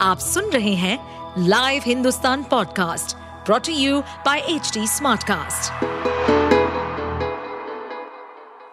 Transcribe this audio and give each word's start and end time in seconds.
आप 0.00 0.18
सुन 0.18 0.44
रहे 0.44 0.74
हैं 0.74 0.98
live 1.38 1.82
Hindustan 1.86 2.42
podcast 2.42 3.16
brought to 3.46 3.72
you 3.72 4.00
by 4.00 4.38
H 4.38 4.78
Smartcast. 4.78 5.72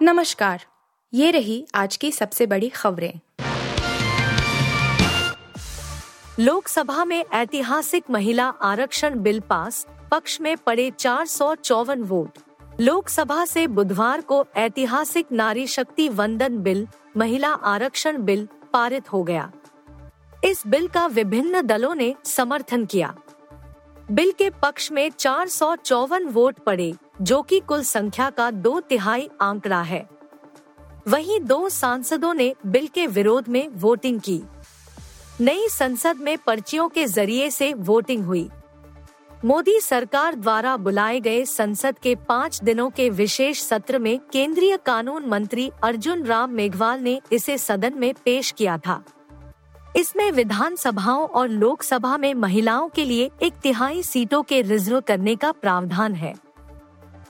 नमस्कार, 0.01 0.65
ये 1.13 1.31
रही 1.31 1.67
आज 1.75 1.97
की 1.97 2.11
सबसे 2.11 2.45
बड़ी 2.45 2.69
खबरें। 2.69 3.19
लोकसभा 6.39 7.05
में 7.05 7.25
ऐतिहासिक 7.33 8.03
महिला 8.09 8.45
आरक्षण 8.45 9.19
बिल 9.19 9.39
पास, 9.39 9.87
पक्ष 10.11 10.41
में 10.41 10.57
पड़े 10.57 10.91
चार 10.91 11.25
सौ 11.25 11.55
चौवन 11.55 12.03
वोट। 12.03 12.37
लोकसभा 12.81 13.45
से 13.45 13.67
बुधवार 13.67 14.21
को 14.21 14.45
ऐतिहासिक 14.55 15.25
नारी 15.31 15.67
शक्ति 15.67 16.09
वंदन 16.09 16.57
बिल, 16.57 16.87
महिला 17.17 17.49
आरक्षण 17.49 18.17
बिल 18.17 18.47
पारित 18.73 19.13
हो 19.13 19.23
गया। 19.23 19.51
इस 20.45 20.67
बिल 20.67 20.87
का 20.87 21.05
विभिन्न 21.05 21.61
दलों 21.61 21.95
ने 21.95 22.15
समर्थन 22.25 22.85
किया। 22.85 23.15
बिल 24.11 24.31
के 24.31 24.49
पक्ष 24.49 24.91
में 24.91 25.09
चार 25.09 25.47
सौ 25.47 25.75
चौवन 25.75 26.25
वोट 26.25 26.59
पड़े, 26.59 26.93
जो 27.21 27.41
कि 27.41 27.59
कुल 27.59 27.83
संख्या 27.83 28.29
का 28.29 28.51
दो 28.51 28.79
तिहाई 28.79 29.29
आंकड़ा 29.41 29.81
है। 29.81 30.09
वहीं 31.07 31.39
दो 31.39 31.69
सांसदों 31.69 32.33
ने 32.33 32.55
बिल 32.65 32.87
के 32.87 33.07
विरोध 33.07 33.47
में 33.49 33.67
वोटिंग 33.67 34.19
की। 34.19 34.41
नई 35.41 35.67
संसद 35.67 36.17
में 36.17 36.37
पर्चियों 36.37 36.89
के 36.89 37.05
ज़रिए 37.05 37.49
से 37.49 37.73
वोटिंग 37.73 38.25
हुई। 38.25 38.49
मोदी 39.45 39.79
सरकार 39.79 40.35
द्वारा 40.35 40.77
बुलाए 40.77 41.19
गए 41.19 41.45
संसद 41.45 41.99
के 41.99 42.15
पाँच 42.15 42.63
दिनों 42.63 42.89
के 42.89 43.09
विशेष 43.09 43.61
सत्र 43.61 43.99
में 43.99 44.19
केंद्रीय 44.31 44.77
कानून 44.77 45.25
मंत्री 45.25 45.71
अर्जुन 45.83 46.23
राम 46.23 46.49
मेघवाल 46.49 46.99
ने 46.99 47.21
इसे 47.31 47.57
सदन 47.57 47.93
में 47.97 48.13
पेश 48.25 48.51
किया 48.51 48.77
था। 48.77 49.03
इसमें 49.95 50.31
विधानसभाओं 50.31 51.27
और 51.27 51.49
लोकसभा 51.49 52.17
में 52.17 52.33
महिलाओं 52.33 52.89
के 52.89 53.05
लिए 53.05 53.29
एक 53.43 53.53
तिहाई 53.53 54.03
सीटों 54.03 54.43
के 54.43 54.61
रिज़र्व 54.61 55.01
करने 55.01 55.35
का 55.35 55.51
प्रावधान 55.51 56.15
है। 56.15 56.33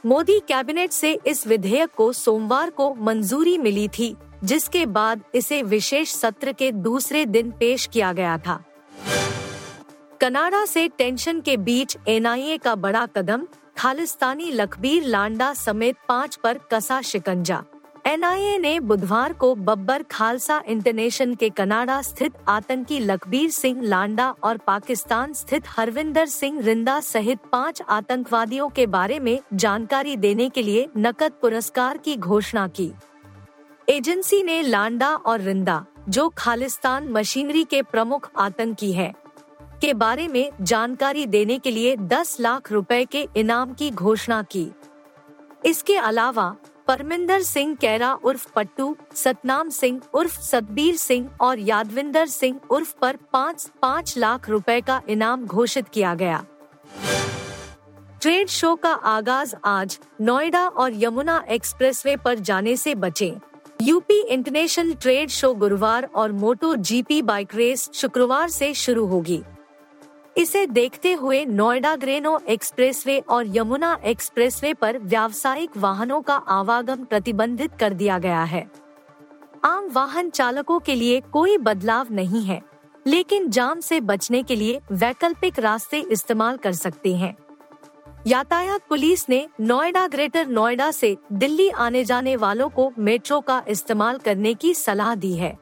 मोदी 0.05 0.39
कैबिनेट 0.39 0.91
से 0.91 1.19
इस 1.27 1.47
विधेयक 1.47 1.89
को 1.89 2.13
सोमवार 2.13 2.69
को 2.69 2.93
मंजूरी 2.93 3.57
मिली 3.57 3.87
थी, 3.87 4.15
जिसके 4.43 4.85
बाद 4.85 5.21
इसे 5.35 5.63
विशेष 5.63 6.13
सत्र 6.13 6.51
के 6.51 6.71
दूसरे 6.71 7.25
दिन 7.25 7.51
पेश 7.51 7.85
किया 7.85 8.13
गया 8.13 8.37
था। 8.37 8.63
कनाडा 10.21 10.65
से 10.65 10.87
टेंशन 10.87 11.41
के 11.41 11.57
बीच 11.57 11.97
एनआईए 12.07 12.57
का 12.57 12.75
बड़ा 12.75 13.05
कदम, 13.05 13.47
खालिस्तानी 13.77 14.51
लखबीर 14.51 15.03
लांडा 15.03 15.53
समेत 15.53 15.95
पाँच 16.07 16.35
पर 16.35 16.57
कसा 16.71 17.01
शिकंजा। 17.01 17.63
एनआईए 18.05 18.57
ने 18.57 18.79
बुधवार 18.79 19.33
को 19.33 19.53
बब्बर 19.55 20.03
खालसा 20.03 20.61
इंटरनेशन 20.67 21.33
के 21.35 21.49
कनाडा 21.49 22.01
स्थित 22.01 22.33
आतंकी 22.47 22.99
लखबीर 22.99 23.49
सिंह 23.49 23.81
लांडा 23.81 24.29
और 24.43 24.57
पाकिस्तान 24.57 25.33
स्थित 25.33 25.63
हरविंदर 25.67 26.25
सिंह 26.25 26.59
रिंदा 26.61 26.99
सहित 26.99 27.39
पाँच 27.51 27.81
आतंकवादियों 27.89 28.67
के 28.69 28.85
बारे 28.87 29.19
में 29.19 29.39
जानकारी 29.53 30.15
देने 30.17 30.49
के 30.49 30.61
लिए 30.61 30.87
नकद 30.97 31.31
पुरस्कार 31.41 31.97
की 31.97 32.15
घोषणा 32.17 32.67
की। 32.69 32.91
एजेंसी 33.87 34.41
ने 34.43 34.61
लांडा 34.61 35.13
और 35.15 35.41
रिंदा 35.41 35.83
जो 36.09 36.27
खालिस्तान 36.29 37.07
मशीनरी 37.09 37.63
के 37.63 37.81
प्रमुख 37.83 38.29
आतंकी 38.37 38.91
हैं, 38.91 39.13
के 39.81 39.93
बारे 39.93 40.27
में 40.27 40.49
जानकारी 40.61 41.25
देने 41.27 41.57
के 41.59 41.71
लिए 41.71 41.95
10 41.97 42.39
लाख 42.39 42.71
रुपए 42.71 43.03
के 43.05 43.27
इनाम 43.37 43.73
की 43.73 43.89
घोषणा 43.91 44.43
की। 44.43 44.67
इसके 45.65 45.97
अलावा 45.97 46.55
परमिंदर 46.87 47.41
सिंह 47.41 47.75
कैरा 47.75 48.13
उर्फ़ 48.13 48.47
पट्टू, 48.55 48.95
सतनाम 49.15 49.69
सिंह 49.69 50.01
उर्फ़ 50.13 50.39
सतबीर 50.41 50.95
सिंह 50.95 51.29
और 51.41 51.59
यादविंदर 51.59 52.25
सिंह 52.25 52.59
उर्फ़ 52.69 52.93
पर 53.01 53.17
पाँच 53.33 53.69
पाँच 53.81 54.17
लाख 54.17 54.49
रुपए 54.49 54.79
का 54.81 55.01
इनाम 55.09 55.45
घोषित 55.45 55.87
किया 55.87 56.13
गया। 56.15 56.43
ट्रेड 58.21 58.47
शो 58.47 58.75
का 58.75 58.91
आगाज़ 58.93 59.55
आज 59.65 59.97
नोएडा 60.21 60.67
और 60.67 60.91
यमुना 60.95 61.43
एक्सप्रेसवे 61.49 62.15
पर 62.15 62.39
जाने 62.39 62.75
से 62.77 62.95
बचे। 62.95 63.33
यूपी 63.81 64.21
इंटरनेशनल 64.23 64.93
ट्रेड 64.93 65.29
शो 65.29 65.53
गुरुवार 65.53 66.09
और 66.15 66.31
मोटो 66.31 66.75
जीपी 66.75 67.21
बाइक 67.21 67.55
रेस 67.55 67.89
शुक्रवार 67.93 68.49
से 68.49 68.73
शुरू 68.73 69.05
होगी। 69.05 69.41
इसे 70.35 70.65
देखते 70.67 71.11
हुए 71.13 71.43
नोएडा 71.45 71.95
ग्रेनो 71.95 72.39
एक्सप्रेसवे 72.49 73.17
और 73.19 73.47
यमुना 73.47 73.97
एक्सप्रेसवे 74.03 74.73
पर 74.73 74.97
व्यावसायिक 74.97 75.77
वाहनों 75.77 76.21
का 76.21 76.35
आवागम 76.35 77.03
प्रतिबंधित 77.03 77.73
कर 77.79 77.93
दिया 77.93 78.17
गया 78.19 78.43
है। 78.43 78.65
आम 79.65 79.89
वाहन 79.91 80.29
चालकों 80.29 80.79
के 80.79 80.95
लिए 80.95 81.19
कोई 81.33 81.57
बदलाव 81.57 82.07
नहीं 82.11 82.43
है, 82.43 82.61
लेकिन 83.05 83.49
जाम 83.49 83.79
से 83.79 83.99
बचने 84.01 84.43
के 84.43 84.55
लिए 84.55 84.79
वैकल्पिक 84.91 85.59
रास्ते 85.59 85.99
इस्तेमाल 86.11 86.57
कर 86.57 86.73
सकते 86.73 87.15
हैं। 87.15 87.35
यातायात 88.27 88.81
पुलिस 88.89 89.27
ने 89.29 89.47
नोएडा 89.59 90.07
ग्रेटर 90.07 90.47
नोएडा 90.47 90.89
से 90.91 91.15
दिल्ली 91.33 91.69
आने 91.69 92.03
जाने 92.03 92.35
वालों 92.35 92.69
को 92.69 92.91
मेट्रो 92.99 93.39
का 93.41 93.63
इस्तेमाल 93.67 94.17
करने 94.17 94.53
की 94.53 94.73
सलाह 94.73 95.15
दी 95.15 95.33
है। 95.33 95.57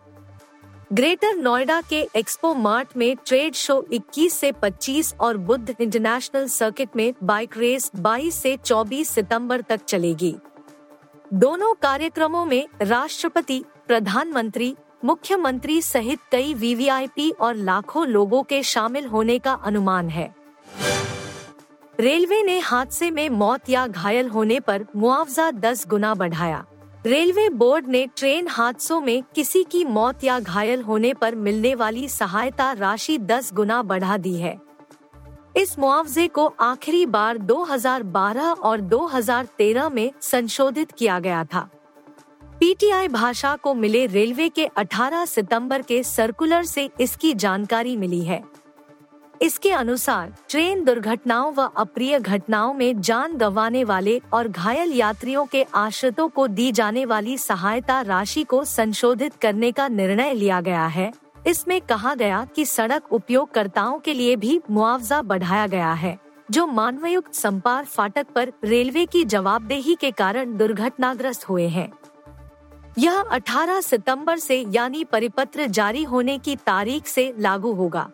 ग्रेटर 0.94 1.36
नोएडा 1.36 1.82
के 1.82 2.00
एक्सपो 2.16 2.54
मार्ट 2.54 2.88
में 2.98 3.16
ट्रेड 3.26 3.54
शो 3.54 3.88
21 3.94 4.30
से 4.30 4.52
25 4.52 5.14
और 5.20 5.38
बुद्ध 5.38 5.76
इंटरनेशनल 5.82 6.48
सर्किट 6.48 6.90
में 6.96 7.14
बाइक 7.24 7.58
रेस 7.58 7.92
22 7.96 8.32
से 8.32 8.58
24 8.58 9.10
सितंबर 9.10 9.62
तक 9.62 9.84
चलेगी। 9.84 10.36
दोनों 11.34 11.74
कार्यक्रमों 11.74 12.46
में 12.46 12.68
राष्ट्रपति, 12.82 13.64
प्रधानमंत्री, 13.88 14.76
मुख्यमंत्री 15.06 15.82
सहित 15.82 16.20
कई 16.32 16.54
वीवीआईपी 16.54 17.32
और 17.32 17.56
लाखों 17.56 18.08
लोगों 18.08 18.44
के 18.44 18.64
शामिल 18.64 19.06
होने 19.06 19.40
का 19.40 19.54
अनुमान 19.54 20.10
है। 20.10 20.36
रेलवे 22.00 22.44
ने 22.44 22.60
हादसे 22.60 23.12
में 23.12 23.30
मौत 23.30 23.70
या 23.70 23.88
घायल 23.88 24.28
होने 24.28 24.60
पर 24.60 24.86
मुआवजा 24.96 25.52
10 25.52 25.88
गुना 25.88 26.14
बढ़ाया। 26.14 26.66
रेलवे 27.06 27.50
बोर्ड 27.50 27.88
ने 27.88 28.08
ट्रेन 28.18 28.48
हादसों 28.48 29.02
में 29.02 29.24
किसी 29.36 29.64
की 29.64 29.86
मौत 29.86 30.24
या 30.24 30.40
घायल 30.40 30.82
होने 30.82 31.14
पर 31.14 31.36
मिलने 31.36 31.76
वाली 31.76 32.08
सहायता 32.10 32.72
राशि 32.72 33.18
10 33.18 33.54
गुना 33.54 33.82
बढ़ा 33.84 34.18
दी 34.18 34.36
है। 34.36 34.58
इस 35.58 35.80
मुआवजे 35.80 36.28
को 36.28 36.46
आखिरी 36.60 37.06
बार 37.06 37.38
2012 37.38 38.52
और 38.54 38.82
2013 38.82 39.90
में 39.90 40.12
संशोधित 40.22 40.92
किया 40.92 41.20
गया 41.20 41.44
था। 41.46 41.70
पीटीआई 42.60 43.08
भाषा 43.08 43.56
को 43.56 43.74
मिले 43.74 44.06
रेलवे 44.06 44.50
के 44.50 44.66
18 44.66 45.26
सितंबर 45.26 45.82
के 45.82 46.04
सर्कुलर 46.04 46.64
से 46.64 46.90
इसकी 47.00 47.34
जानकारी 47.34 47.98
मिली 47.98 48.22
है। 48.22 48.44
इसके 49.42 49.72
अनुसार, 49.72 50.34
ट्रेन 50.50 50.84
दुर्घटनाओं 50.84 51.54
व 51.54 51.62
अप्रिय 51.78 52.20
घटनाओं 52.20 52.74
में 52.74 53.02
जान 53.02 53.38
गंवाने 53.38 53.84
वाले 53.84 54.22
और 54.34 54.48
घायल 54.48 54.92
यात्रियों 54.92 55.46
के 55.46 55.66
आश्रितों 55.76 56.28
को 56.30 56.48
दी 56.48 56.72
जाने 56.72 57.06
वाली 57.06 57.38
सहायता 57.38 58.02
राशि 58.02 58.44
को 58.44 58.64
संशोधित 58.64 59.36
करने 59.36 59.72
का 59.72 59.88
निर्णय 59.88 60.34
लिया 60.34 60.62
गया 60.62 60.86
है। 60.86 61.12
इसमें 61.48 61.80
कहा 61.82 62.14
गया 62.16 62.46
कि 62.56 62.66
सड़क 62.66 63.12
उपयोगकर्ताओं 63.12 64.00
के 64.00 64.14
लिए 64.14 64.36
भी 64.36 64.60
मुआवजा 64.72 65.22
बढ़ाया 65.22 65.68
गया 65.68 65.94
है, 65.94 66.18
जो 66.52 66.68
मानवयुक्त 66.68 67.34
संपार 67.34 67.86
फाटक 67.86 68.28
पर 68.36 68.52
रेलवे 68.64 69.06
की 69.06 69.24
जवाबदेही 69.26 69.96
के 69.96 70.12
कारण 70.12 70.58
दुर्घटनाग्रस्त 70.58 71.50
हुए 71.50 71.68
हैं। 71.68 71.92
यह 72.98 73.20
18 73.22 73.82
सितंबर 73.82 74.38
से 74.38 74.66
यानी 74.70 75.04
परिपत्र 75.04 75.68
जारी 75.68 76.04
होने 76.04 76.38
की 76.38 76.56
तारीख 76.56 77.08
से 77.08 77.34
लागू 77.40 77.74
होगा। 77.74 78.10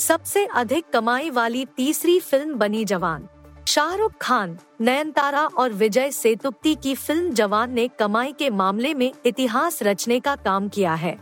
सबसे 0.00 0.44
अधिक 0.46 0.84
कमाई 0.92 1.30
वाली 1.30 1.64
तीसरी 1.76 2.20
फ़िल्म 2.20 2.54
बनी 2.54 2.84
जवान। 2.84 3.28
शाहरुख 3.68 4.12
खान, 4.20 4.58
नयनतारा 4.80 5.44
और 5.46 5.72
विजय 5.72 6.10
सेतुप्ती 6.10 6.74
की 6.74 6.94
फ़िल्म 6.94 7.30
जवान 7.30 7.72
ने 7.72 7.88
कमाई 7.88 8.32
के 8.32 8.50
मामले 8.50 8.94
में 8.94 9.12
इतिहास 9.26 9.82
रचने 9.82 10.20
का 10.20 10.36
काम 10.36 10.68
किया 10.68 10.94
है। 10.94 11.18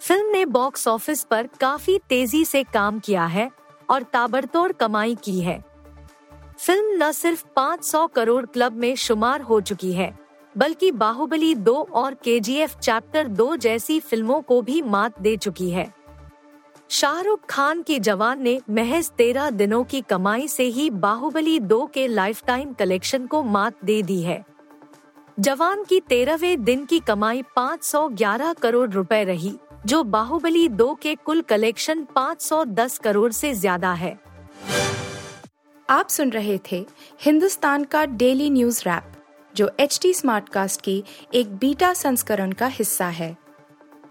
फ़िल्म 0.00 0.30
ने 0.30 0.44
बॉक्स 0.46 0.88
ऑफ़िस 0.88 1.22
पर 1.24 1.46
काफ़ी 1.60 1.98
तेज़ी 2.08 2.44
से 2.44 2.62
काम 2.64 2.98
किया 2.98 3.26
है 3.26 3.50
और 3.90 4.02
ताबड़तोड़ 4.02 4.72
कमाई 4.72 5.14
की 5.14 5.40
है। 5.40 5.64
फ़िल्म 6.58 7.02
न 7.02 7.12
सिर्फ़ 7.12 7.44
500 7.56 8.06
करोड़ 8.06 8.46
क्लब 8.46 8.72
में 8.72 8.96
शुमार 8.96 9.40
हो 9.40 9.60
चुकी 9.60 9.92
है, 9.92 10.18
बल्कि 10.56 10.90
बाहुबली 10.90 11.54
दो 11.54 11.88
और 11.92 12.14
के 12.14 12.40
चैप्टर 12.66 13.28
दो 13.28 13.56
जैसी 13.56 14.00
फ़िल्मों 14.00 14.42
को 14.42 14.62
भी 14.62 14.82
मात 14.82 15.20
दे 15.20 15.36
चुकी 15.36 15.70
है। 15.70 15.95
शाहरुख 16.90 17.40
खान 17.50 17.82
की 17.82 17.98
जवान 17.98 18.42
ने 18.42 18.60
महज 18.70 19.10
तेरह 19.10 19.50
दिनों 19.50 19.82
की 19.84 20.00
कमाई 20.00 20.46
से 20.48 20.64
ही 20.64 20.88
बाहुबली 20.90 21.58
दो 21.60 21.84
के 21.86 22.06
लाइफ 22.08 22.42
टाइम 22.46 22.72
कलेक्शन 22.72 23.26
को 23.26 23.42
मात 23.42 23.84
दे 23.84 24.02
दी 24.02 24.20
है। 24.22 24.44
जवान 25.40 25.82
की 25.84 26.00
तेरहवे 26.00 26.56
दिन 26.56 26.84
की 26.84 27.00
कमाई 27.00 27.42
511 27.56 28.52
करोड़ 28.52 28.88
रुपए 28.90 29.22
रही, 29.24 29.52
जो 29.86 30.02
बाहुबली 30.04 30.68
दो 30.68 30.94
के 30.94 31.14
कुल 31.14 31.40
कलेक्शन 31.40 32.06
510 32.16 32.98
करोड़ 32.98 33.32
से 33.32 33.52
ज़्यादा 33.54 33.92
है। 33.92 34.16
आप 35.88 36.08
सुन 36.08 36.30
रहे 36.30 36.58
थे 36.72 36.84
हिंदुस्तान 37.20 37.84
का 37.84 38.04
डेली 38.04 38.50
न्यूज़ 38.50 38.82
रैप, 38.86 39.12
जो 39.54 39.70
एच 39.80 39.98
टी 40.02 40.12
स्मार्ट 40.14 40.48
कास्ट 40.48 40.80
की 40.80 41.02
एक 41.34 41.56
बीटा 41.56 41.92
संस्करण 41.94 42.52
का 42.52 42.66
हिस्सा 42.66 43.08
है। 43.08 43.36